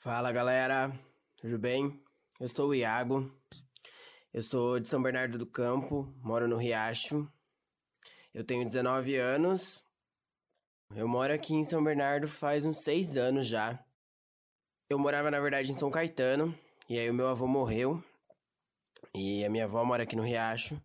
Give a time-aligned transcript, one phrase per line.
[0.00, 0.96] Fala galera,
[1.38, 2.00] tudo bem?
[2.38, 3.28] Eu sou o Iago,
[4.32, 7.28] eu sou de São Bernardo do Campo, moro no Riacho,
[8.32, 9.82] eu tenho 19 anos,
[10.94, 13.84] eu moro aqui em São Bernardo faz uns 6 anos já.
[14.88, 16.56] Eu morava na verdade em São Caetano,
[16.88, 18.00] e aí o meu avô morreu,
[19.12, 20.80] e a minha avó mora aqui no Riacho,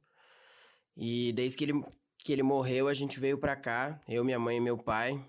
[0.97, 1.85] e desde que ele,
[2.17, 5.23] que ele morreu a gente veio pra cá, eu, minha mãe e meu pai,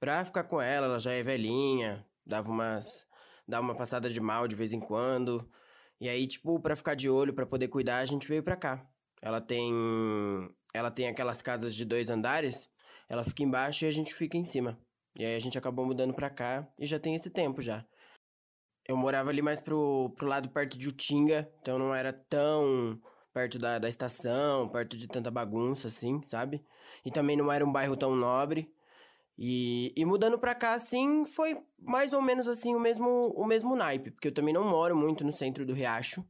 [0.00, 3.07] pra ficar com ela, ela já é velhinha, dava umas
[3.48, 5.48] dar uma passada de mal de vez em quando.
[6.00, 8.86] E aí, tipo, para ficar de olho, para poder cuidar, a gente veio pra cá.
[9.22, 9.72] Ela tem
[10.74, 12.68] ela tem aquelas casas de dois andares,
[13.08, 14.78] ela fica embaixo e a gente fica em cima.
[15.18, 17.84] E aí a gente acabou mudando pra cá e já tem esse tempo já.
[18.86, 23.00] Eu morava ali mais pro, pro lado perto de Utinga, então não era tão
[23.32, 26.64] perto da, da estação, perto de tanta bagunça assim, sabe?
[27.04, 28.72] E também não era um bairro tão nobre.
[29.38, 33.76] E, e mudando pra cá, assim, foi mais ou menos assim o mesmo, o mesmo
[33.76, 36.26] naipe, porque eu também não moro muito no centro do Riacho.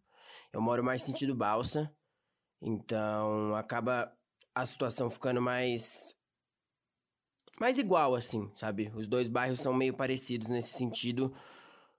[0.52, 1.90] Eu moro mais sentido balsa.
[2.60, 4.12] Então acaba
[4.54, 6.14] a situação ficando mais.
[7.58, 8.92] mais igual, assim, sabe?
[8.94, 11.32] Os dois bairros são meio parecidos nesse sentido.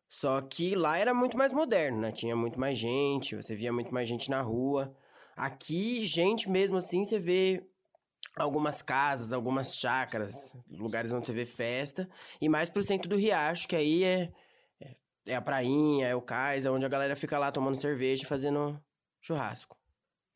[0.10, 2.12] Só que lá era muito mais moderno, né?
[2.12, 4.96] Tinha muito mais gente, você via muito mais gente na rua.
[5.36, 7.68] Aqui, gente mesmo assim, você vê
[8.36, 12.10] algumas casas, algumas chácaras, lugares onde você vê festa,
[12.42, 14.32] e mais pro centro do Riacho, que aí é,
[14.82, 14.96] é,
[15.28, 18.28] é a prainha, é o cais, é onde a galera fica lá tomando cerveja e
[18.28, 18.82] fazendo
[19.22, 19.78] churrasco.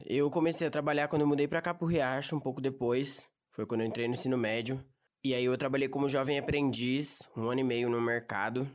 [0.06, 3.66] Eu comecei a trabalhar quando eu mudei pra cá pro Riacho, um pouco depois, foi
[3.66, 4.84] quando eu entrei no ensino médio,
[5.24, 8.70] e aí eu trabalhei como jovem aprendiz, um ano e meio no mercado,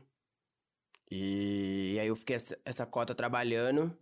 [1.11, 3.97] e, e aí eu fiquei essa, essa cota trabalhando,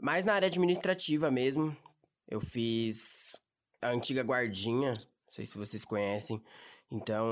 [0.00, 1.76] mais na área administrativa mesmo,
[2.28, 3.40] eu fiz
[3.82, 6.42] a antiga guardinha, não sei se vocês conhecem.
[6.90, 7.26] Então,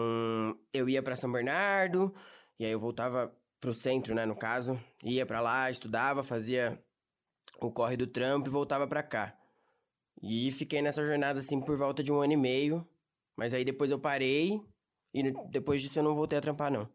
[0.73, 2.13] eu ia para São Bernardo,
[2.59, 6.83] e aí eu voltava pro centro, né, no caso, ia para lá, estudava, fazia
[7.61, 9.37] o corre do trampo e voltava para cá.
[10.23, 12.87] E fiquei nessa jornada assim por volta de um ano e meio,
[13.37, 14.61] mas aí depois eu parei
[15.15, 16.89] e depois disso eu não voltei a trampar não.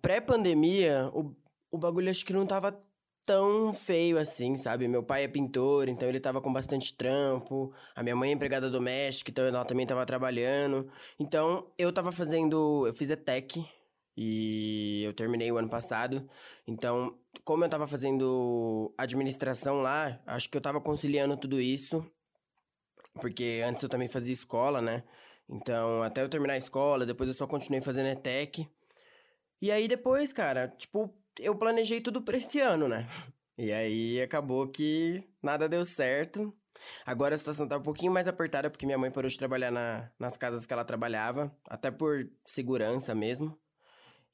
[0.00, 1.34] Pré-pandemia, o,
[1.70, 2.80] o bagulho acho que não tava
[3.24, 4.86] tão feio assim, sabe?
[4.86, 7.72] Meu pai é pintor, então ele tava com bastante trampo.
[7.94, 10.88] A minha mãe é empregada doméstica, então ela também tava trabalhando.
[11.18, 12.86] Então eu tava fazendo.
[12.86, 13.64] Eu fiz ETEC
[14.16, 16.28] e eu terminei o ano passado.
[16.66, 22.04] Então, como eu tava fazendo administração lá, acho que eu tava conciliando tudo isso.
[23.20, 25.04] Porque antes eu também fazia escola, né?
[25.48, 28.68] Então, até eu terminar a escola, depois eu só continuei fazendo ETEC.
[29.60, 33.06] E aí depois, cara, tipo, eu planejei tudo pra esse ano, né?
[33.56, 36.52] E aí acabou que nada deu certo.
[37.06, 40.10] Agora a situação tá um pouquinho mais apertada porque minha mãe parou de trabalhar na,
[40.18, 43.58] nas casas que ela trabalhava, até por segurança mesmo.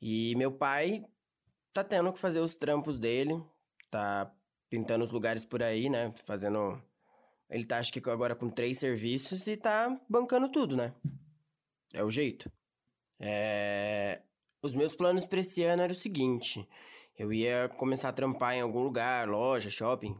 [0.01, 1.05] E meu pai
[1.73, 3.43] tá tendo que fazer os trampos dele,
[3.91, 4.35] tá
[4.71, 6.13] pintando os lugares por aí, né?
[6.17, 6.83] Fazendo.
[7.51, 10.95] Ele tá, acho que agora com três serviços e tá bancando tudo, né?
[11.93, 12.51] É o jeito.
[13.19, 14.23] É...
[14.63, 16.69] Os meus planos para esse ano eram o seguinte:
[17.19, 20.15] eu ia começar a trampar em algum lugar, loja, shopping,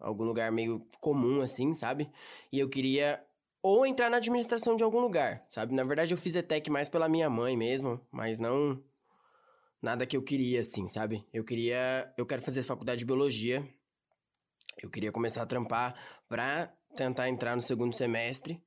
[0.00, 2.10] algum lugar meio comum assim, sabe?
[2.50, 3.22] E eu queria
[3.62, 5.74] ou entrar na administração de algum lugar, sabe?
[5.74, 8.82] Na verdade eu fiz ETEC mais pela minha mãe mesmo, mas não
[9.82, 11.26] nada que eu queria assim, sabe?
[11.32, 13.66] Eu queria, eu quero fazer faculdade de biologia.
[14.82, 15.94] Eu queria começar a trampar
[16.28, 18.62] pra tentar entrar no segundo semestre.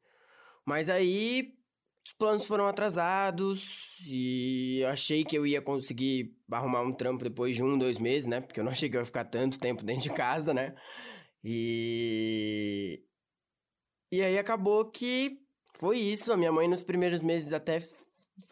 [0.65, 1.58] Mas aí
[2.09, 7.56] os planos foram atrasados e eu achei que eu ia conseguir arrumar um trampo depois
[7.56, 8.41] de um, dois meses, né?
[8.41, 10.73] Porque eu não achei que eu ia ficar tanto tempo dentro de casa, né?
[11.44, 13.03] E.
[14.11, 15.39] E aí acabou que
[15.75, 16.33] foi isso.
[16.33, 17.77] A minha mãe, nos primeiros meses, até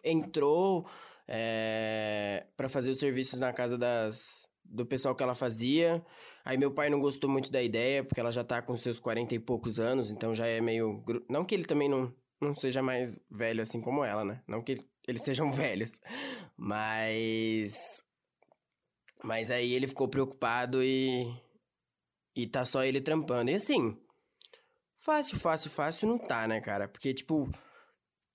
[0.04, 0.88] entrou
[1.26, 6.04] é, para fazer os serviços na casa das, do pessoal que ela fazia.
[6.44, 9.34] Aí meu pai não gostou muito da ideia, porque ela já tá com seus 40
[9.34, 11.02] e poucos anos, então já é meio.
[11.28, 14.42] Não que ele também não não seja mais velho assim como ela, né?
[14.46, 15.92] Não que eles sejam velhos,
[16.56, 18.04] mas.
[19.22, 21.26] Mas aí ele ficou preocupado e.
[22.36, 23.50] E tá só ele trampando.
[23.50, 23.96] E assim.
[24.96, 26.88] Fácil, fácil, fácil não tá, né, cara?
[26.88, 27.50] Porque, tipo.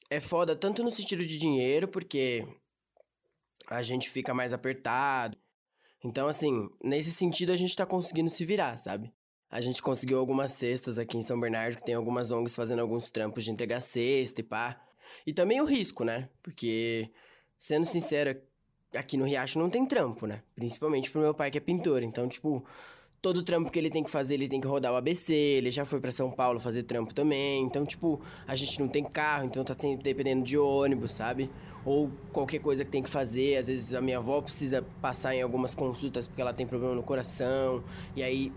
[0.09, 2.45] É foda tanto no sentido de dinheiro, porque.
[3.67, 5.37] A gente fica mais apertado.
[6.03, 9.13] Então, assim, nesse sentido a gente tá conseguindo se virar, sabe?
[9.53, 13.11] A gente conseguiu algumas cestas aqui em São Bernardo, que tem algumas ONGs fazendo alguns
[13.11, 14.81] trampos de entregar cesta e pá.
[15.27, 16.27] E também o risco, né?
[16.41, 17.11] Porque,
[17.59, 18.35] sendo sincero,
[18.95, 20.41] aqui no Riacho não tem trampo, né?
[20.55, 22.01] Principalmente pro meu pai que é pintor.
[22.01, 22.65] Então, tipo,
[23.21, 25.85] todo trampo que ele tem que fazer, ele tem que rodar o ABC, ele já
[25.85, 27.63] foi para São Paulo fazer trampo também.
[27.63, 31.47] Então, tipo, a gente não tem carro, então tá sempre dependendo de ônibus, sabe?
[31.85, 33.57] Ou qualquer coisa que tem que fazer.
[33.57, 37.03] Às vezes a minha avó precisa passar em algumas consultas porque ela tem problema no
[37.03, 37.83] coração.
[38.15, 38.51] E aí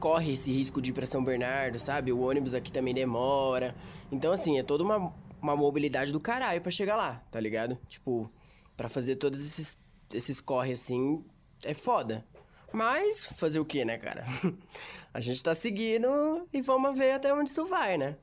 [0.00, 2.10] corre esse risco de ir pra São Bernardo, sabe?
[2.10, 3.76] O ônibus aqui também demora.
[4.10, 7.78] Então, assim, é toda uma, uma mobilidade do caralho para chegar lá, tá ligado?
[7.86, 8.28] Tipo,
[8.76, 9.78] para fazer todos esses,
[10.12, 11.22] esses corre assim,
[11.62, 12.24] é foda.
[12.72, 14.24] Mas, fazer o que, né, cara?
[15.12, 18.16] a gente tá seguindo e vamos ver até onde isso vai, né?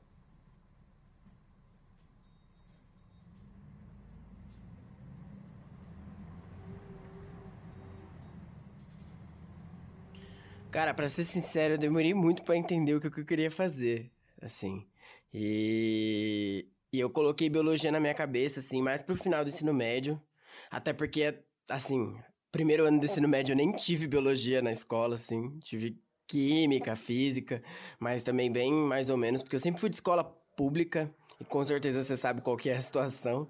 [10.78, 14.86] Cara, pra ser sincero, eu demorei muito para entender o que eu queria fazer, assim.
[15.34, 16.68] E...
[16.92, 20.22] e eu coloquei biologia na minha cabeça, assim, mais pro final do ensino médio.
[20.70, 21.36] Até porque,
[21.68, 22.16] assim,
[22.52, 25.58] primeiro ano do ensino médio eu nem tive biologia na escola, assim.
[25.58, 27.60] Tive química, física,
[27.98, 30.22] mas também bem mais ou menos, porque eu sempre fui de escola
[30.56, 33.48] pública e com certeza você sabe qual que é a situação.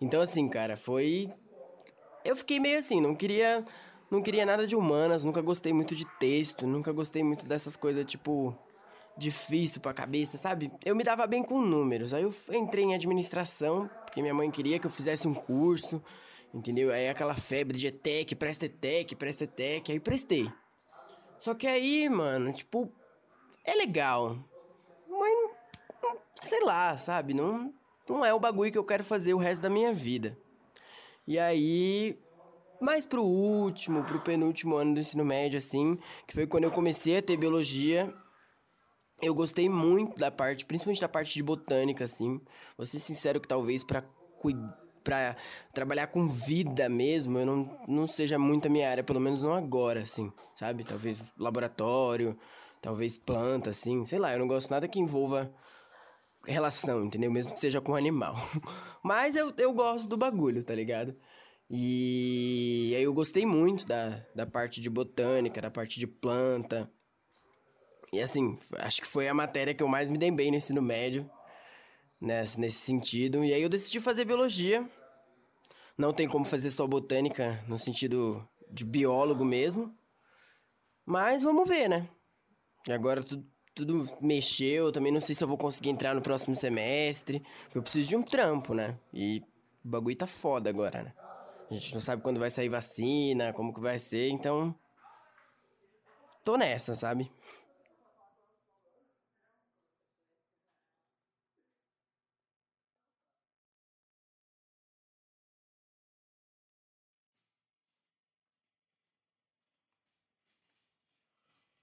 [0.00, 1.28] Então, assim, cara, foi.
[2.24, 3.62] Eu fiquei meio assim, não queria
[4.10, 8.04] não queria nada de humanas, nunca gostei muito de texto, nunca gostei muito dessas coisas,
[8.04, 8.56] tipo,
[9.16, 10.72] difícil pra cabeça, sabe?
[10.84, 12.12] Eu me dava bem com números.
[12.12, 16.02] Aí eu entrei em administração, porque minha mãe queria que eu fizesse um curso,
[16.52, 16.90] entendeu?
[16.90, 20.50] Aí aquela febre de ETEC, presta ETEC, presta ETEC, aí prestei.
[21.38, 22.92] Só que aí, mano, tipo,
[23.64, 24.36] é legal,
[25.08, 25.50] mas
[26.42, 27.32] sei lá, sabe?
[27.34, 27.72] Não,
[28.08, 30.36] não é o bagulho que eu quero fazer o resto da minha vida.
[31.26, 32.18] E aí
[32.80, 37.18] mais pro último, pro penúltimo ano do ensino médio, assim, que foi quando eu comecei
[37.18, 38.12] a ter biologia.
[39.22, 42.40] Eu gostei muito da parte, principalmente da parte de botânica, assim.
[42.76, 44.02] Vou ser sincero que talvez para
[45.02, 45.34] para
[45.72, 49.54] trabalhar com vida mesmo, eu não, não seja muito a minha área, pelo menos não
[49.54, 50.84] agora, assim, sabe?
[50.84, 52.38] Talvez laboratório,
[52.80, 55.52] talvez planta, assim, sei lá, eu não gosto nada que envolva
[56.46, 57.30] relação, entendeu?
[57.30, 58.34] Mesmo que seja com animal.
[59.02, 61.16] Mas eu, eu gosto do bagulho, tá ligado?
[61.72, 66.90] E aí eu gostei muito da, da parte de botânica, da parte de planta.
[68.12, 70.82] E assim, acho que foi a matéria que eu mais me dei bem no ensino
[70.82, 71.30] médio,
[72.20, 73.44] nesse, nesse sentido.
[73.44, 74.84] E aí eu decidi fazer biologia.
[75.96, 79.94] Não tem como fazer só botânica no sentido de biólogo mesmo.
[81.06, 82.08] Mas vamos ver, né?
[82.88, 83.46] E agora tudo,
[83.76, 84.90] tudo mexeu.
[84.90, 87.44] Também não sei se eu vou conseguir entrar no próximo semestre.
[87.64, 88.98] Porque eu preciso de um trampo, né?
[89.14, 89.40] E
[89.84, 91.12] o bagulho tá foda agora, né?
[91.70, 94.74] A gente não sabe quando vai sair vacina, como que vai ser, então.
[96.44, 97.30] Tô nessa, sabe?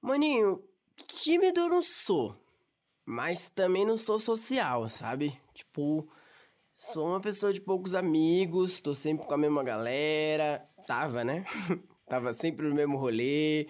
[0.01, 0.63] Maninho,
[1.07, 2.35] tímido eu não sou.
[3.05, 5.39] Mas também não sou social, sabe?
[5.53, 6.07] Tipo,
[6.77, 10.63] Sou uma pessoa de poucos amigos, tô sempre com a mesma galera.
[10.85, 11.43] Tava, né?
[12.07, 13.67] Tava sempre no mesmo rolê,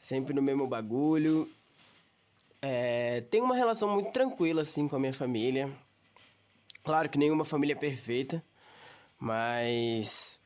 [0.00, 1.46] sempre no mesmo bagulho.
[2.62, 5.70] É, tenho uma relação muito tranquila, assim, com a minha família.
[6.82, 8.42] Claro que nenhuma família é perfeita,
[9.18, 10.40] mas.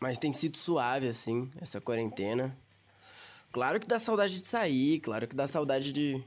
[0.00, 2.58] Mas tem sido suave, assim, essa quarentena.
[3.52, 6.22] Claro que dá saudade de sair, claro que dá saudade de,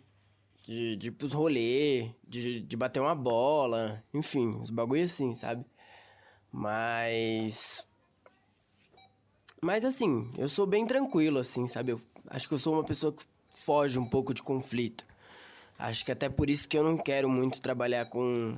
[0.64, 5.66] de, de ir pros rolê, de, de bater uma bola, enfim, os bagulho assim, sabe?
[6.52, 7.88] Mas.
[9.62, 11.92] Mas assim, eu sou bem tranquilo, assim, sabe?
[11.92, 13.24] Eu acho que eu sou uma pessoa que
[13.54, 15.06] foge um pouco de conflito.
[15.78, 18.58] Acho que até por isso que eu não quero muito trabalhar com.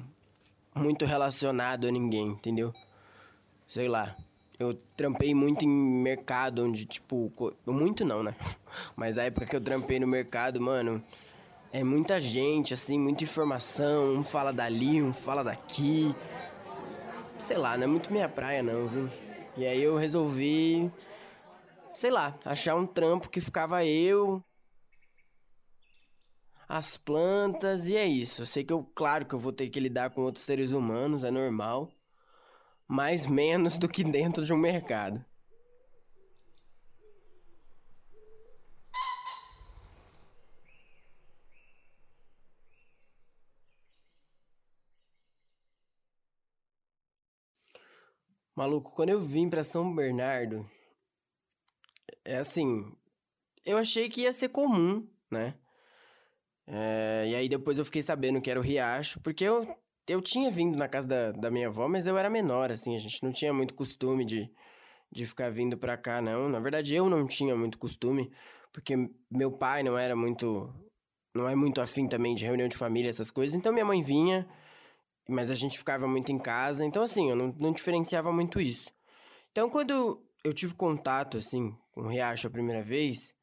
[0.75, 2.74] muito relacionado a ninguém, entendeu?
[3.67, 4.15] Sei lá.
[4.60, 7.31] Eu trampei muito em mercado onde, tipo.
[7.65, 8.36] Muito não, né?
[8.96, 11.03] Mas a época que eu trampei no mercado, mano
[11.73, 14.13] é muita gente, assim, muita informação.
[14.15, 16.13] Um fala dali, um fala daqui.
[17.37, 19.09] Sei lá, não é muito minha praia, não, viu?
[19.57, 20.91] E aí eu resolvi,
[21.91, 24.43] sei lá, achar um trampo que ficava eu,
[26.67, 28.43] as plantas e é isso.
[28.43, 31.23] Eu sei que eu, claro que eu vou ter que lidar com outros seres humanos,
[31.23, 31.89] é normal,
[32.87, 35.23] mas menos do que dentro de um mercado.
[48.55, 50.70] Maluco, quando eu vim pra São Bernardo,
[52.25, 52.91] é assim,
[53.65, 55.55] eu achei que ia ser comum, né?
[56.67, 59.67] É, e aí depois eu fiquei sabendo que era o Riacho, porque eu,
[60.08, 63.00] eu tinha vindo na casa da, da minha avó, mas eu era menor, assim, a
[63.00, 64.51] gente não tinha muito costume de,
[65.12, 66.50] de ficar vindo pra cá, não.
[66.50, 68.31] Na verdade, eu não tinha muito costume,
[68.72, 68.96] porque
[69.29, 70.74] meu pai não era muito.
[71.34, 73.55] Não é muito afim também de reunião de família, essas coisas.
[73.55, 74.48] Então minha mãe vinha,
[75.31, 76.85] mas a gente ficava muito em casa.
[76.85, 78.91] Então, assim, eu não, não diferenciava muito isso.
[79.51, 83.33] Então, quando eu tive contato, assim, com o Riacho a primeira vez,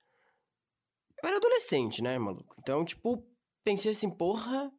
[1.22, 2.56] eu era adolescente, né, maluco?
[2.58, 3.24] Então, tipo,
[3.64, 4.72] pensei assim, porra,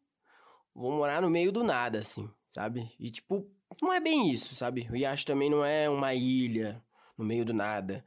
[0.73, 2.91] vou morar no meio do nada, assim, sabe?
[2.99, 3.49] E, tipo,
[3.81, 4.87] não é bem isso, sabe?
[4.89, 6.83] O Riacho também não é uma ilha
[7.17, 8.03] no meio do nada.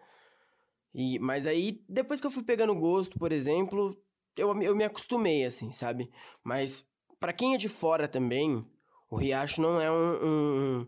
[0.95, 3.97] E, mas aí, depois que eu fui pegando gosto, por exemplo,
[4.37, 6.11] eu, eu me acostumei, assim, sabe?
[6.43, 6.85] Mas
[7.19, 8.67] para quem é de fora também,
[9.13, 10.87] o Riacho não é um, um,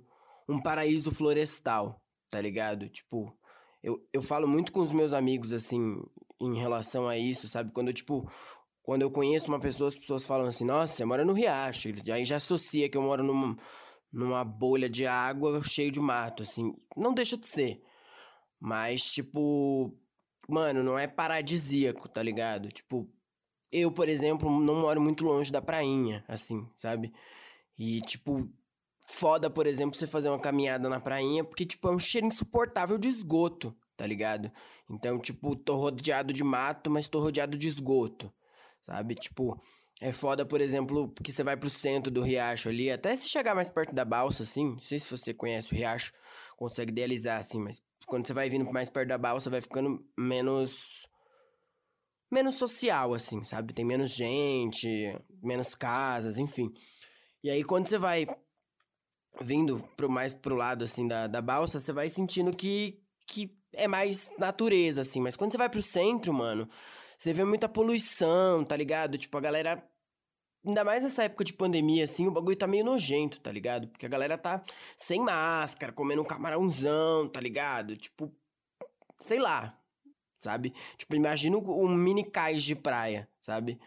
[0.48, 2.88] um paraíso florestal, tá ligado?
[2.88, 3.36] Tipo,
[3.82, 6.02] eu, eu falo muito com os meus amigos, assim,
[6.40, 7.70] em relação a isso, sabe?
[7.70, 8.26] Quando eu, tipo,
[8.82, 11.90] quando eu conheço uma pessoa, as pessoas falam assim, nossa, você mora no Riacho.
[12.10, 13.58] Aí já associa que eu moro numa,
[14.10, 16.72] numa bolha de água cheio de mato, assim.
[16.96, 17.82] Não deixa de ser.
[18.58, 19.94] Mas, tipo,
[20.48, 22.70] mano, não é paradisíaco, tá ligado?
[22.72, 23.06] Tipo,
[23.70, 27.12] eu, por exemplo, não moro muito longe da prainha, assim, sabe?
[27.78, 28.48] E, tipo,
[29.08, 32.98] foda, por exemplo, você fazer uma caminhada na prainha, porque, tipo, é um cheiro insuportável
[32.98, 34.50] de esgoto, tá ligado?
[34.90, 38.32] Então, tipo, tô rodeado de mato, mas tô rodeado de esgoto,
[38.82, 39.14] sabe?
[39.14, 39.60] Tipo,
[40.00, 43.54] é foda, por exemplo, porque você vai pro centro do riacho ali, até se chegar
[43.54, 46.12] mais perto da balsa, assim, não sei se você conhece o riacho,
[46.56, 51.08] consegue idealizar, assim, mas quando você vai vindo mais perto da balsa, vai ficando menos.
[52.30, 53.72] menos social, assim, sabe?
[53.72, 54.88] Tem menos gente,
[55.42, 56.72] menos casas, enfim.
[57.44, 58.26] E aí, quando você vai
[59.42, 63.86] vindo pro, mais pro lado, assim, da, da balsa, você vai sentindo que, que é
[63.86, 65.20] mais natureza, assim.
[65.20, 66.66] Mas quando você vai pro centro, mano,
[67.18, 69.18] você vê muita poluição, tá ligado?
[69.18, 69.90] Tipo, a galera
[70.66, 73.86] Ainda mais nessa época de pandemia, assim, o bagulho tá meio nojento, tá ligado?
[73.88, 74.62] Porque a galera tá
[74.96, 77.94] sem máscara, comendo um camarãozão, tá ligado?
[77.98, 78.34] Tipo,
[79.18, 79.78] sei lá,
[80.38, 80.72] sabe?
[80.96, 83.78] Tipo, imagina um mini cais de praia, sabe?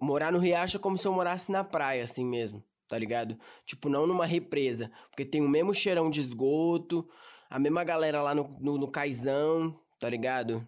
[0.00, 3.38] Morar no riacho é como se eu morasse na praia, assim mesmo, tá ligado?
[3.64, 7.08] Tipo, não numa represa, porque tem o mesmo cheirão de esgoto,
[7.48, 10.66] a mesma galera lá no, no, no tá ligado?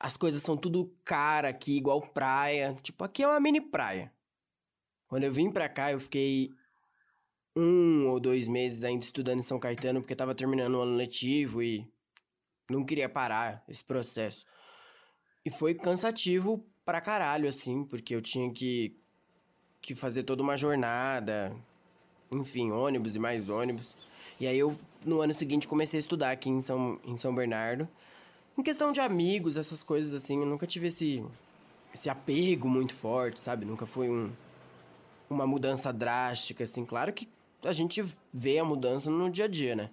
[0.00, 2.76] As coisas são tudo cara aqui, igual praia.
[2.82, 4.12] Tipo, aqui é uma mini praia,
[5.08, 6.50] quando eu vim pra cá, eu fiquei
[7.56, 11.62] um ou dois meses ainda estudando em São Caetano, porque tava terminando o ano letivo
[11.62, 11.90] e
[12.70, 14.44] não queria parar esse processo.
[15.44, 19.00] E foi cansativo pra caralho, assim, porque eu tinha que,
[19.80, 21.54] que fazer toda uma jornada,
[22.30, 23.94] enfim, ônibus e mais ônibus.
[24.40, 27.88] E aí eu, no ano seguinte, comecei a estudar aqui em São, em São Bernardo.
[28.56, 31.24] Em questão de amigos, essas coisas assim, eu nunca tive esse,
[31.94, 33.64] esse apego muito forte, sabe?
[33.64, 34.30] Nunca foi um
[35.30, 36.84] uma mudança drástica, assim.
[36.84, 37.28] Claro que
[37.62, 39.90] a gente vê a mudança no dia a dia, né?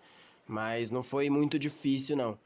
[0.48, 2.38] Mas não foi muito difícil, não.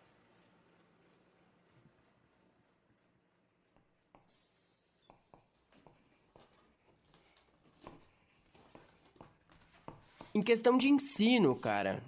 [10.40, 12.02] Em questão de ensino, cara,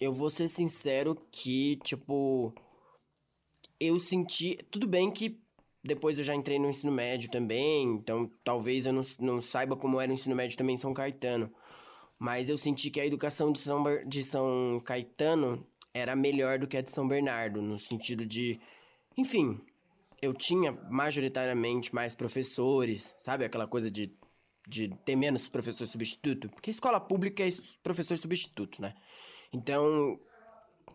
[0.00, 2.54] eu vou ser sincero que, tipo,
[3.78, 4.56] eu senti.
[4.70, 5.38] Tudo bem que
[5.84, 10.00] depois eu já entrei no ensino médio também, então talvez eu não, não saiba como
[10.00, 11.52] era o ensino médio também em São Caetano.
[12.18, 16.78] Mas eu senti que a educação de São, de São Caetano era melhor do que
[16.78, 18.58] a de São Bernardo, no sentido de.
[19.14, 19.60] Enfim,
[20.22, 23.44] eu tinha majoritariamente mais professores, sabe?
[23.44, 24.17] Aquela coisa de,
[24.68, 26.48] de ter menos professor substituto.
[26.50, 27.48] Porque escola pública é
[27.82, 28.94] professor substituto, né?
[29.52, 30.20] Então,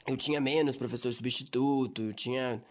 [0.07, 2.63] eu tinha menos professor substituto, tinha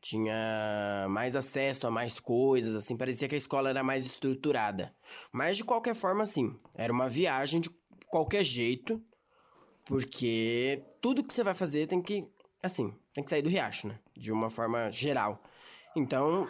[0.00, 4.94] tinha mais acesso a mais coisas, assim, parecia que a escola era mais estruturada.
[5.32, 7.70] Mas de qualquer forma, assim, era uma viagem de
[8.06, 9.02] qualquer jeito,
[9.84, 12.28] porque tudo que você vai fazer tem que,
[12.62, 13.98] assim, tem que sair do riacho, né?
[14.16, 15.42] De uma forma geral.
[15.96, 16.48] Então,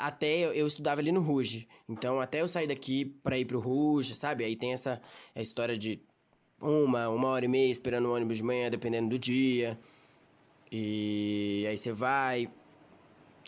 [0.00, 1.68] até eu, eu estudava ali no Ruge.
[1.88, 4.44] Então, até eu sair daqui pra ir pro Ruge, sabe?
[4.44, 5.00] Aí tem essa
[5.34, 6.00] a história de
[6.60, 9.78] uma, uma hora e meia esperando o ônibus de manhã, dependendo do dia.
[10.70, 12.48] E aí você vai,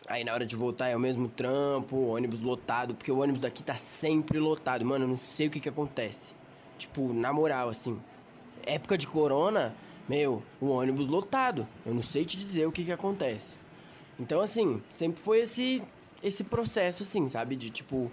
[0.09, 3.63] Aí na hora de voltar é o mesmo trampo, ônibus lotado, porque o ônibus daqui
[3.63, 4.85] tá sempre lotado.
[4.85, 6.35] Mano, eu não sei o que que acontece.
[6.77, 8.01] Tipo, na moral, assim.
[8.67, 9.75] Época de corona,
[10.09, 11.69] meu, o ônibus lotado.
[11.87, 13.57] Eu não sei te dizer o que que acontece.
[14.19, 15.83] Então, assim, sempre foi esse,
[16.23, 17.57] esse processo, assim, sabe?
[17.57, 18.11] De tipo,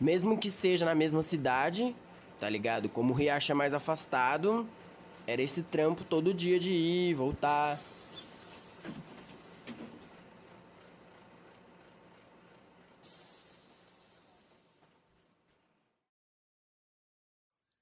[0.00, 1.94] mesmo que seja na mesma cidade,
[2.40, 2.88] tá ligado?
[2.88, 4.68] Como o Riacho é mais afastado,
[5.26, 7.80] era esse trampo todo dia de ir, voltar.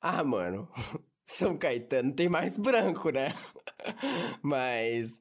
[0.00, 0.68] Ah, mano,
[1.24, 3.28] São Caetano tem mais branco, né?
[4.42, 5.20] Mas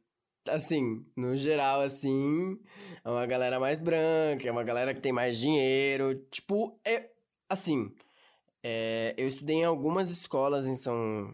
[0.49, 2.59] assim, no geral, assim,
[3.03, 6.13] é uma galera mais branca, é uma galera que tem mais dinheiro.
[6.31, 7.09] Tipo, é.
[7.49, 7.93] Assim,
[8.63, 11.33] é, eu estudei em algumas escolas em São,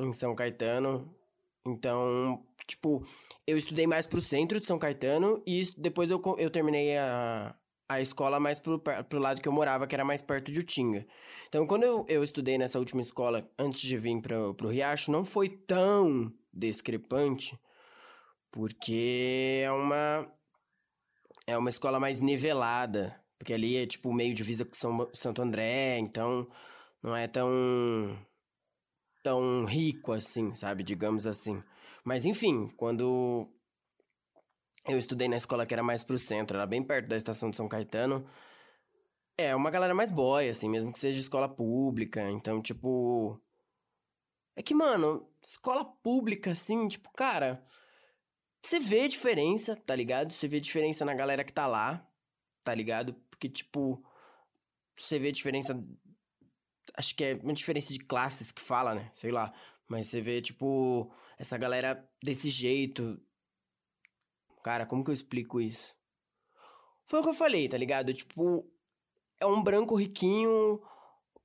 [0.00, 1.14] em São Caetano.
[1.66, 3.02] Então, tipo,
[3.46, 7.54] eu estudei mais pro centro de São Caetano e depois eu, eu terminei a,
[7.88, 11.06] a escola mais pro, pro lado que eu morava, que era mais perto de Utinga.
[11.48, 15.24] Então, quando eu, eu estudei nessa última escola, antes de vir pro, pro Riacho, não
[15.24, 17.58] foi tão discrepante,
[18.50, 20.32] porque é uma,
[21.46, 25.98] é uma escola mais nivelada, porque ali é, tipo, meio divisa com São, Santo André,
[25.98, 26.48] então
[27.02, 27.50] não é tão,
[29.22, 31.62] tão rico assim, sabe, digamos assim.
[32.04, 33.48] Mas, enfim, quando
[34.86, 37.56] eu estudei na escola que era mais pro centro, era bem perto da estação de
[37.56, 38.26] São Caetano.
[39.38, 42.30] É, uma galera mais boy, assim, mesmo que seja escola pública.
[42.30, 43.40] Então, tipo.
[44.56, 47.64] É que, mano, escola pública, assim, tipo, cara.
[48.62, 50.32] Você vê a diferença, tá ligado?
[50.32, 52.06] Você vê a diferença na galera que tá lá,
[52.64, 53.14] tá ligado?
[53.30, 54.04] Porque, tipo.
[54.96, 55.82] Você vê a diferença.
[56.96, 59.10] Acho que é uma diferença de classes que fala, né?
[59.14, 59.52] Sei lá.
[59.88, 63.20] Mas você vê, tipo, essa galera desse jeito,
[64.62, 65.94] Cara, como que eu explico isso?
[67.06, 68.12] Foi o que eu falei, tá ligado?
[68.12, 68.64] Tipo,
[69.40, 70.80] é um branco riquinho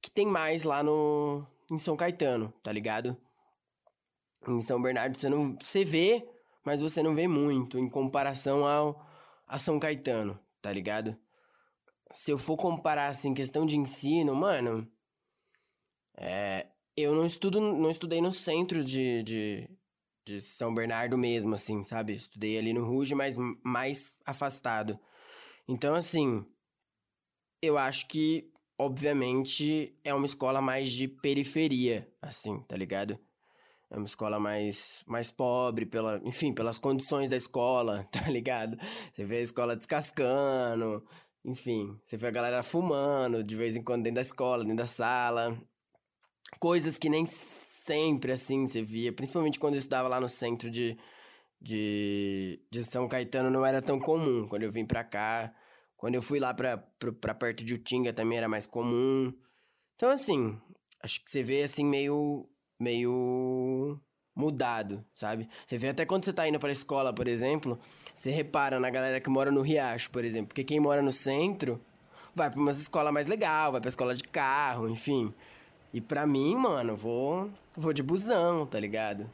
[0.02, 3.18] que tem mais lá no em São Caetano, tá ligado?
[4.48, 6.28] Em São Bernardo você não você vê,
[6.66, 9.06] mas você não vê muito em comparação ao
[9.48, 11.16] a São Caetano, tá ligado?
[12.14, 14.90] Se eu for comparar assim questão de ensino, mano,
[16.18, 19.70] é, eu não estudo não estudei no centro de, de
[20.26, 22.14] de São Bernardo mesmo, assim, sabe?
[22.16, 25.00] Estudei ali no Ruge, mas mais afastado.
[25.68, 26.44] Então, assim,
[27.62, 33.20] eu acho que, obviamente, é uma escola mais de periferia, assim, tá ligado?
[33.90, 38.78] É uma escola mais, mais pobre, pela, enfim, pelas condições da escola, tá ligado?
[39.14, 41.04] Você vê a escola descascando,
[41.44, 44.86] enfim, você vê a galera fumando de vez em quando dentro da escola, dentro da
[44.86, 45.58] sala.
[46.60, 50.98] Coisas que nem sempre assim você via, principalmente quando eu estudava lá no centro de,
[51.62, 54.48] de, de São Caetano, não era tão comum.
[54.48, 55.54] Quando eu vim pra cá,
[55.96, 59.34] quando eu fui lá pra, pra, pra perto de Utinga também era mais comum.
[59.96, 60.60] Então, assim,
[61.02, 62.50] acho que você vê assim meio.
[62.80, 64.00] Meio.
[64.36, 65.48] mudado, sabe?
[65.66, 67.80] Você vê até quando você tá indo pra escola, por exemplo,
[68.14, 70.48] você repara na galera que mora no Riacho, por exemplo.
[70.48, 71.80] Porque quem mora no centro
[72.36, 75.34] vai pra uma escola mais legal, vai pra escola de carro, enfim.
[75.94, 79.30] E pra mim, mano, vou, vou de busão, tá ligado?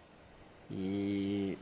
[0.69, 1.57] E.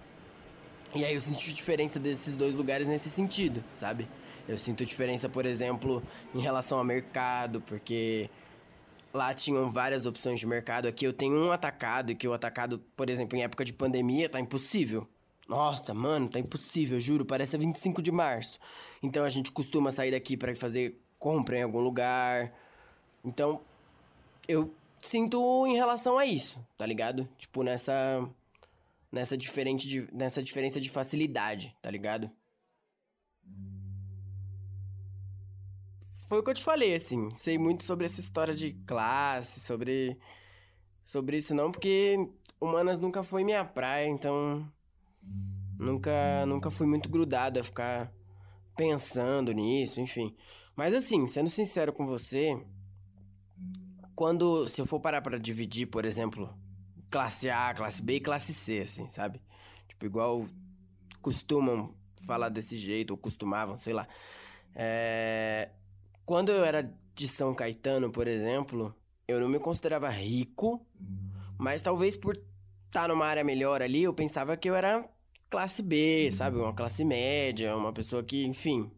[0.93, 4.07] E aí eu sinto diferença desses dois lugares nesse sentido, sabe?
[4.47, 8.29] Eu sinto diferença, por exemplo, em relação ao mercado, porque
[9.13, 10.87] lá tinham várias opções de mercado.
[10.87, 14.29] Aqui eu tenho um atacado, e que o atacado, por exemplo, em época de pandemia,
[14.29, 15.07] tá impossível.
[15.47, 18.59] Nossa, mano, tá impossível, juro, parece 25 de março.
[19.01, 22.53] Então a gente costuma sair daqui para fazer compra em algum lugar.
[23.23, 23.61] Então,
[24.47, 27.27] eu sinto em relação a isso, tá ligado?
[27.37, 28.27] Tipo, nessa.
[29.11, 32.29] Nessa, diferente de, nessa diferença de facilidade, tá ligado?
[36.29, 37.31] Foi o que eu te falei, assim.
[37.35, 40.15] Sei muito sobre essa história de classe, sobre.
[41.03, 42.29] Sobre isso não, porque
[42.61, 44.71] humanas nunca foi minha praia, então.
[45.79, 48.13] Nunca, nunca fui muito grudado a ficar
[48.77, 50.35] pensando nisso, enfim.
[50.75, 52.61] Mas assim, sendo sincero com você,
[54.13, 56.53] quando, se eu for parar pra dividir, por exemplo,
[57.09, 59.41] classe A, classe B e classe C, assim, sabe?
[59.87, 60.45] Tipo, igual
[61.21, 64.07] costumam falar desse jeito, ou costumavam, sei lá.
[64.75, 65.71] É...
[66.29, 68.95] Quando eu era de São Caetano, por exemplo,
[69.27, 70.79] eu não me considerava rico,
[71.57, 75.09] mas talvez por estar tá numa área melhor ali, eu pensava que eu era
[75.49, 76.57] classe B, sabe?
[76.57, 78.91] Uma classe média, uma pessoa que, enfim,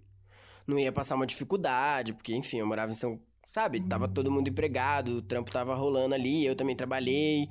[0.67, 3.17] não ia passar uma dificuldade, porque, enfim, eu morava em São
[3.47, 3.79] sabe?
[3.79, 7.47] Tava todo mundo empregado, o trampo tava rolando ali, eu também trabalhei.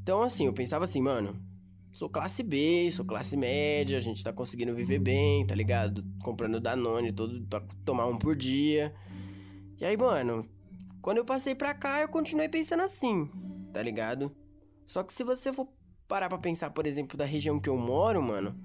[0.00, 1.36] Então, assim, eu pensava assim, mano,
[1.92, 6.04] sou classe B, sou classe média, a gente tá conseguindo viver bem, tá ligado?
[6.22, 8.94] Comprando Danone todo pra tomar um por dia.
[9.78, 10.48] E aí, mano,
[11.02, 13.28] quando eu passei pra cá, eu continuei pensando assim,
[13.72, 14.34] tá ligado?
[14.86, 15.68] Só que se você for
[16.06, 18.58] parar pra pensar, por exemplo, da região que eu moro, mano,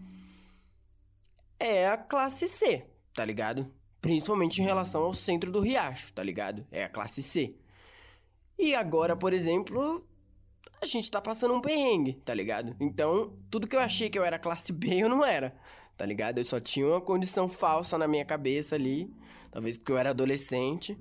[1.60, 3.72] é a classe C, tá ligado?
[4.00, 6.65] Principalmente em relação ao centro do Riacho, tá ligado?
[6.72, 7.56] É a classe C.
[8.58, 10.08] E agora, por exemplo,
[10.82, 12.76] a gente tá passando um perrengue, tá ligado?
[12.80, 15.56] Então, tudo que eu achei que eu era classe B, eu não era,
[15.98, 16.38] tá ligado?
[16.38, 19.13] Eu só tinha uma condição falsa na minha cabeça ali,
[19.52, 20.98] talvez porque eu era adolescente.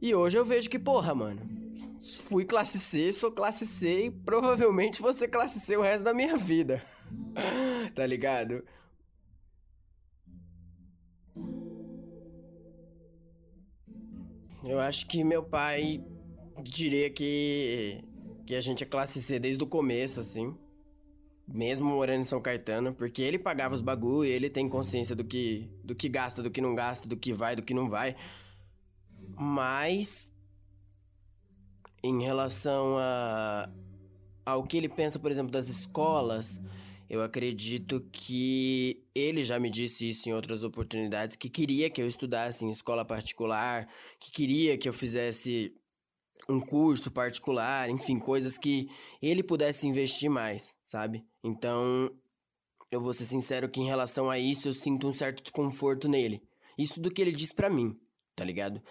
[0.00, 1.42] E hoje eu vejo que, porra, mano,
[2.28, 6.14] fui classe C, sou classe C e provavelmente vou ser classe C o resto da
[6.14, 6.82] minha vida.
[7.94, 8.64] tá ligado?
[14.64, 16.04] Eu acho que meu pai
[16.62, 18.04] diria que
[18.46, 20.52] que a gente é classe C desde o começo, assim.
[21.52, 25.68] Mesmo morando em São Caetano, porque ele pagava os bagulho, ele tem consciência do que
[25.82, 28.14] do que gasta, do que não gasta, do que vai, do que não vai.
[29.36, 30.28] Mas
[32.02, 33.68] em relação a
[34.44, 36.60] ao que ele pensa, por exemplo, das escolas,
[37.08, 42.06] eu acredito que ele já me disse isso em outras oportunidades, que queria que eu
[42.06, 45.74] estudasse em escola particular, que queria que eu fizesse
[46.50, 48.88] um curso particular, enfim, coisas que
[49.22, 51.24] ele pudesse investir mais, sabe?
[51.42, 52.10] Então,
[52.90, 56.42] eu vou ser sincero que em relação a isso eu sinto um certo desconforto nele.
[56.76, 57.96] Isso do que ele diz para mim,
[58.34, 58.82] tá ligado?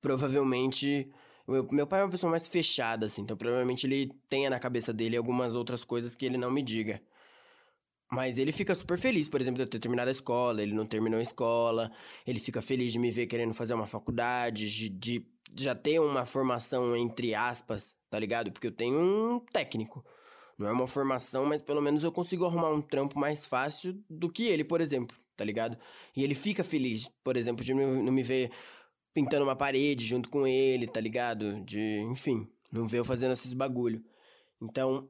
[0.00, 1.10] Provavelmente
[1.46, 4.92] meu, meu pai é uma pessoa mais fechada assim, então provavelmente ele tenha na cabeça
[4.92, 7.00] dele algumas outras coisas que ele não me diga.
[8.10, 10.86] Mas ele fica super feliz, por exemplo, de eu ter terminado a escola, ele não
[10.86, 11.90] terminou a escola,
[12.26, 15.26] ele fica feliz de me ver querendo fazer uma faculdade, de, de
[15.58, 18.52] já ter uma formação entre aspas, tá ligado?
[18.52, 20.04] Porque eu tenho um técnico.
[20.56, 24.30] Não é uma formação, mas pelo menos eu consigo arrumar um trampo mais fácil do
[24.30, 25.76] que ele, por exemplo, tá ligado?
[26.16, 28.50] E ele fica feliz, por exemplo, de não me ver
[29.12, 31.60] pintando uma parede junto com ele, tá ligado?
[31.62, 34.02] De, enfim, não ver eu fazendo esses bagulho.
[34.60, 35.08] Então,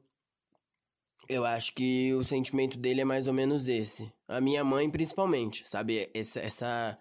[1.27, 4.11] eu acho que o sentimento dele é mais ou menos esse.
[4.27, 6.09] A minha mãe, principalmente, sabe?
[6.13, 6.97] Essa, essa,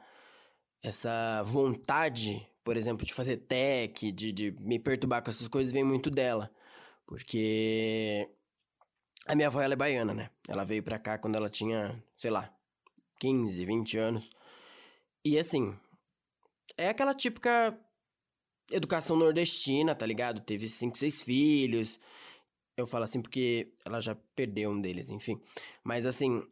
[0.83, 5.85] essa vontade por exemplo, de fazer tech, de, de me perturbar com essas coisas, vem
[5.85, 6.51] muito dela.
[7.07, 8.29] Porque
[9.25, 10.31] a minha avó, ela é baiana, né?
[10.49, 12.53] Ela veio pra cá quando ela tinha, sei lá,
[13.21, 14.29] 15, 20 anos.
[15.25, 15.79] E assim,
[16.77, 17.79] é aquela típica
[18.73, 20.41] educação nordestina, tá ligado?
[20.41, 22.01] Teve cinco, seis filhos.
[22.77, 25.41] Eu falo assim porque ela já perdeu um deles, enfim.
[25.83, 26.43] Mas assim,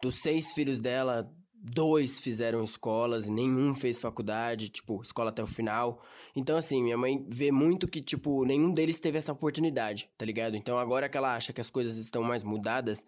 [0.00, 6.02] dos seis filhos dela, dois fizeram escolas, nenhum fez faculdade, tipo, escola até o final.
[6.34, 10.56] Então, assim, minha mãe vê muito que, tipo, nenhum deles teve essa oportunidade, tá ligado?
[10.56, 13.04] Então, agora que ela acha que as coisas estão mais mudadas,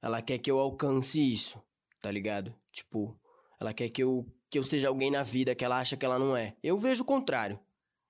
[0.00, 1.60] ela quer que eu alcance isso,
[2.00, 2.54] tá ligado?
[2.72, 3.16] Tipo,
[3.60, 6.18] ela quer que eu, que eu seja alguém na vida que ela acha que ela
[6.18, 6.56] não é.
[6.62, 7.58] Eu vejo o contrário,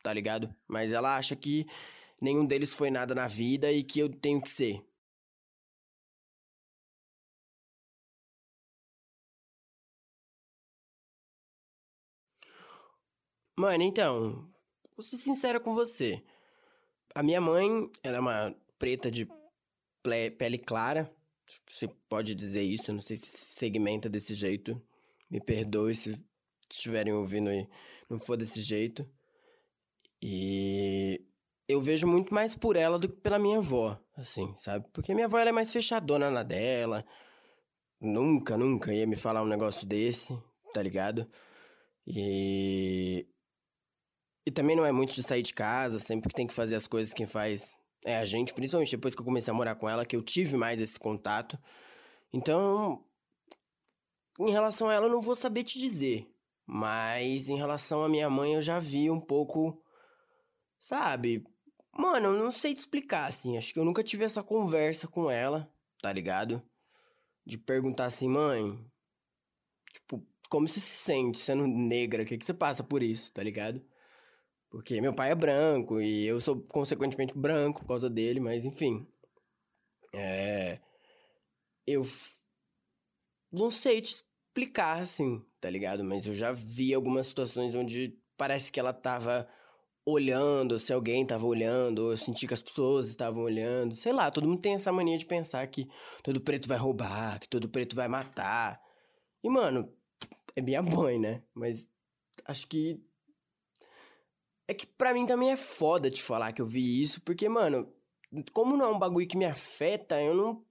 [0.03, 0.55] tá ligado?
[0.67, 1.67] Mas ela acha que
[2.21, 4.85] nenhum deles foi nada na vida e que eu tenho que ser.
[13.59, 14.49] Mano, então,
[14.97, 16.23] vou ser sincero com você.
[17.13, 19.29] A minha mãe, ela é uma preta de
[20.39, 21.13] pele clara.
[21.69, 24.81] Você pode dizer isso, não sei se segmenta desse jeito.
[25.29, 26.25] Me perdoe se
[26.71, 27.69] estiverem ouvindo aí,
[28.09, 29.05] não for desse jeito.
[30.23, 31.21] E
[31.69, 34.87] eu vejo muito mais por ela do que pela minha avó, assim, sabe?
[34.93, 37.05] Porque minha avó ela é mais fechadona na dela.
[38.01, 40.37] Nunca, nunca ia me falar um negócio desse,
[40.73, 41.27] tá ligado?
[42.07, 43.27] E
[44.47, 46.87] e também não é muito de sair de casa, sempre que tem que fazer as
[46.87, 50.07] coisas quem faz é a gente, principalmente depois que eu comecei a morar com ela,
[50.07, 51.59] que eu tive mais esse contato.
[52.33, 53.05] Então,
[54.41, 56.27] em relação a ela, eu não vou saber te dizer.
[56.65, 59.83] Mas em relação à minha mãe, eu já vi um pouco.
[60.79, 61.45] Sabe?
[61.99, 63.59] Mano, eu não sei te explicar, assim.
[63.59, 65.69] Acho que eu nunca tive essa conversa com ela,
[66.01, 66.63] tá ligado?
[67.45, 68.79] De perguntar assim, mãe.
[69.93, 72.23] Tipo, como você se sente sendo negra?
[72.23, 73.85] O que, que você passa por isso, tá ligado?
[74.71, 79.05] Porque meu pai é branco e eu sou consequentemente branco por causa dele, mas enfim.
[80.15, 80.81] É.
[81.85, 82.07] Eu.
[83.51, 86.05] Não sei te explicar assim, tá ligado?
[86.05, 89.49] Mas eu já vi algumas situações onde parece que ela tava
[90.11, 93.95] olhando, se alguém tava olhando, ou eu senti que as pessoas estavam olhando.
[93.95, 95.89] Sei lá, todo mundo tem essa mania de pensar que
[96.23, 98.81] todo preto vai roubar, que todo preto vai matar.
[99.43, 99.93] E, mano,
[100.57, 101.43] é minha mãe, né?
[101.55, 101.89] Mas
[102.47, 103.01] acho que
[104.67, 107.93] é que pra mim também é foda te falar que eu vi isso, porque, mano,
[108.53, 110.65] como não é um bagulho que me afeta, eu não.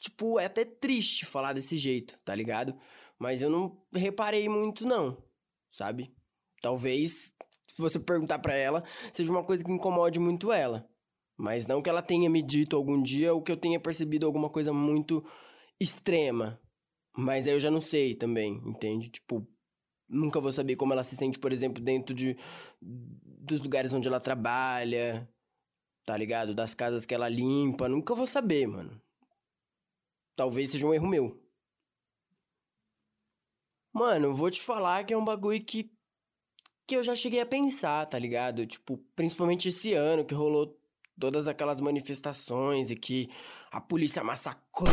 [0.00, 2.74] Tipo, é até triste falar desse jeito, tá ligado?
[3.18, 5.22] Mas eu não reparei muito, não,
[5.70, 6.12] sabe?
[6.60, 7.32] Talvez,
[7.74, 8.82] se você perguntar pra ela,
[9.12, 10.88] seja uma coisa que incomode muito ela.
[11.36, 14.50] Mas não que ela tenha me dito algum dia ou que eu tenha percebido alguma
[14.50, 15.24] coisa muito
[15.80, 16.60] extrema.
[17.16, 19.08] Mas aí eu já não sei também, entende?
[19.08, 19.46] Tipo,
[20.12, 22.36] Nunca vou saber como ela se sente, por exemplo, dentro de
[22.82, 25.26] dos lugares onde ela trabalha,
[26.04, 26.54] tá ligado?
[26.54, 27.88] Das casas que ela limpa.
[27.88, 29.00] Nunca vou saber, mano.
[30.36, 31.42] Talvez seja um erro meu.
[33.90, 35.91] Mano, vou te falar que é um bagulho que
[36.86, 38.66] que eu já cheguei a pensar, tá ligado?
[38.66, 40.78] Tipo, principalmente esse ano que rolou
[41.18, 43.30] todas aquelas manifestações e que
[43.70, 44.90] a polícia massacrou.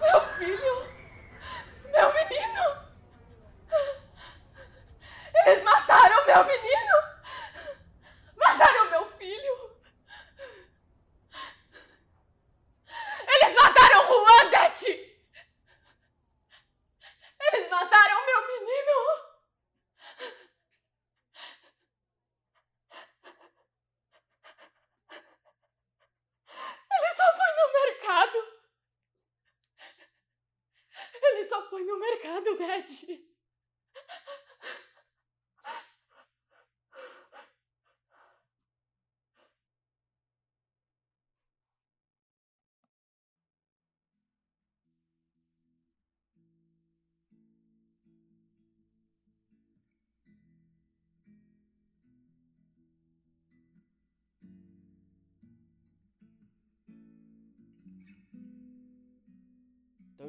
[0.00, 0.74] Meu filho!
[1.92, 2.64] Meu menino!
[5.46, 6.92] Eles mataram meu menino!
[8.36, 9.76] Mataram meu filho!
[13.28, 14.90] Eles mataram Juan, Dete!
[17.40, 18.96] Eles mataram meu menino!
[26.90, 28.38] Ele só foi no mercado!
[31.22, 32.88] Ele só foi no mercado, Dad.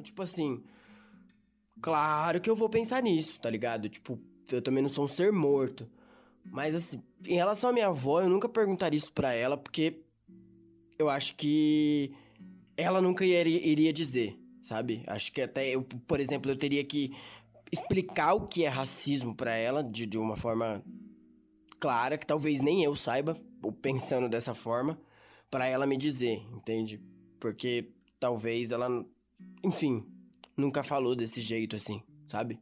[0.04, 0.64] tipo assim,
[1.80, 3.88] claro que eu vou pensar nisso, tá ligado?
[3.88, 4.18] Tipo,
[4.50, 5.90] eu também não sou um ser morto.
[6.44, 10.02] Mas assim, em relação à minha avó, eu nunca perguntaria isso pra ela, porque
[10.98, 12.12] eu acho que
[12.76, 15.02] ela nunca iria, dizer, sabe?
[15.06, 17.14] Acho que até eu, por exemplo, eu teria que
[17.70, 20.82] explicar o que é racismo pra ela de, de uma forma
[21.78, 25.00] clara, que talvez nem eu saiba, ou pensando dessa forma,
[25.50, 27.00] pra ela me dizer, entende?
[27.38, 28.88] Porque talvez ela
[29.62, 30.06] enfim,
[30.60, 32.60] nunca falou desse jeito assim, sabe?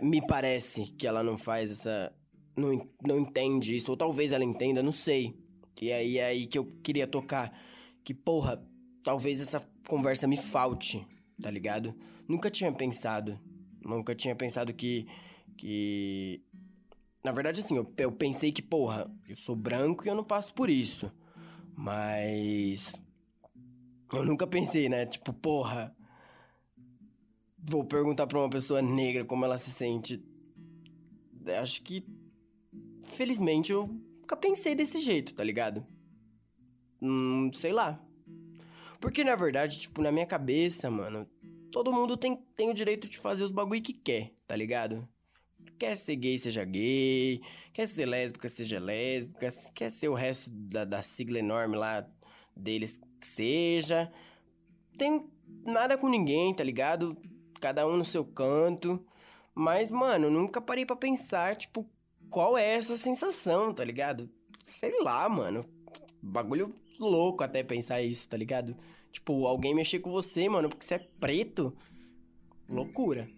[0.00, 2.12] Me parece que ela não faz essa.
[2.56, 5.36] Não, não entende isso, ou talvez ela entenda, não sei.
[5.80, 7.52] E aí é aí que eu queria tocar.
[8.04, 8.62] Que, porra,
[9.02, 11.06] talvez essa conversa me falte,
[11.40, 11.94] tá ligado?
[12.28, 13.38] Nunca tinha pensado.
[13.84, 15.06] Nunca tinha pensado que.
[15.56, 16.42] Que.
[17.22, 20.54] Na verdade, assim, eu, eu pensei que, porra, eu sou branco e eu não passo
[20.54, 21.12] por isso.
[21.76, 22.94] Mas.
[24.12, 25.04] Eu nunca pensei, né?
[25.06, 25.94] Tipo, porra.
[27.66, 30.22] Vou perguntar pra uma pessoa negra como ela se sente.
[31.60, 32.04] Acho que.
[33.02, 35.86] Felizmente eu nunca pensei desse jeito, tá ligado?
[37.00, 38.02] Hum, sei lá.
[39.00, 41.28] Porque na verdade, tipo, na minha cabeça, mano,
[41.70, 45.06] todo mundo tem, tem o direito de fazer os bagulho que quer, tá ligado?
[45.78, 47.42] Quer ser gay, seja gay.
[47.72, 49.48] Quer ser lésbica, seja lésbica.
[49.74, 52.08] Quer ser o resto da, da sigla enorme lá
[52.56, 54.10] deles que seja.
[54.96, 55.28] Tem
[55.64, 57.16] nada com ninguém, tá ligado?
[57.60, 59.04] Cada um no seu canto.
[59.54, 61.88] Mas, mano, nunca parei pra pensar, tipo,
[62.28, 64.28] qual é essa sensação, tá ligado?
[64.62, 65.64] Sei lá, mano.
[66.20, 68.76] Bagulho louco até pensar isso, tá ligado?
[69.12, 71.72] Tipo, alguém mexer com você, mano, porque você é preto.
[72.68, 73.28] Loucura.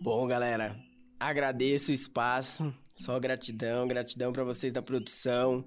[0.00, 0.76] Bom, galera,
[1.18, 2.72] agradeço o espaço.
[2.94, 5.64] Só gratidão, gratidão pra vocês da produção.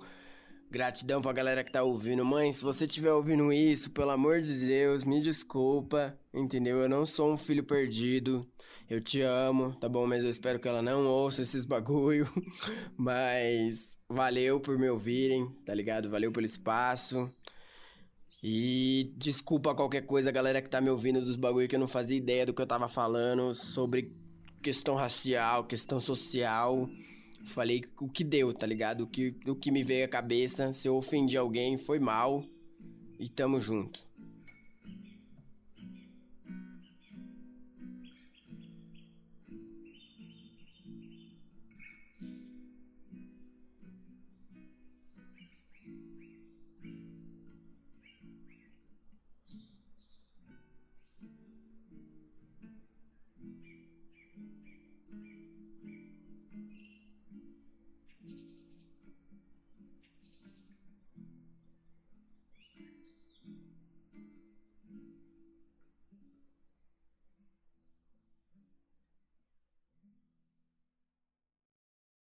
[0.70, 2.24] Gratidão pra galera que tá ouvindo.
[2.24, 6.78] Mãe, se você estiver ouvindo isso, pelo amor de Deus, me desculpa, entendeu?
[6.80, 8.48] Eu não sou um filho perdido.
[8.90, 10.08] Eu te amo, tá bom?
[10.08, 12.26] Mas eu espero que ela não ouça esses bagulho.
[12.98, 16.10] Mas valeu por me ouvirem, tá ligado?
[16.10, 17.30] Valeu pelo espaço.
[18.44, 22.18] E desculpa qualquer coisa, galera que tá me ouvindo dos bagulho que eu não fazia
[22.18, 24.16] ideia do que eu tava falando sobre
[24.62, 26.90] questão racial, questão social.
[27.44, 29.02] Falei o que deu, tá ligado?
[29.02, 30.72] O que, o que me veio à cabeça.
[30.74, 32.44] Se eu ofendi alguém, foi mal.
[33.20, 34.08] E tamo junto.